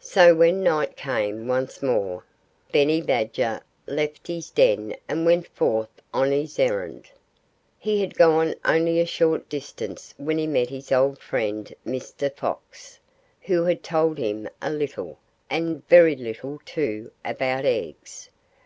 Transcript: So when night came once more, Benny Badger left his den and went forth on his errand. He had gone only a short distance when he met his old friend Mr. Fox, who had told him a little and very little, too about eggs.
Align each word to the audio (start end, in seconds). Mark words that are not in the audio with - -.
So 0.00 0.34
when 0.34 0.62
night 0.62 0.96
came 0.96 1.46
once 1.46 1.82
more, 1.82 2.24
Benny 2.72 3.02
Badger 3.02 3.60
left 3.86 4.26
his 4.26 4.48
den 4.48 4.96
and 5.10 5.26
went 5.26 5.46
forth 5.48 5.90
on 6.14 6.32
his 6.32 6.58
errand. 6.58 7.10
He 7.78 8.00
had 8.00 8.14
gone 8.14 8.54
only 8.64 8.98
a 8.98 9.04
short 9.04 9.46
distance 9.50 10.14
when 10.16 10.38
he 10.38 10.46
met 10.46 10.70
his 10.70 10.90
old 10.90 11.18
friend 11.18 11.70
Mr. 11.86 12.34
Fox, 12.34 12.98
who 13.42 13.64
had 13.64 13.82
told 13.82 14.16
him 14.16 14.48
a 14.62 14.70
little 14.70 15.18
and 15.50 15.86
very 15.86 16.16
little, 16.16 16.60
too 16.64 17.10
about 17.22 17.66
eggs. 17.66 18.30